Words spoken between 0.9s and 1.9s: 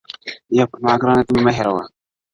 گرانه ته مي مه هېروه.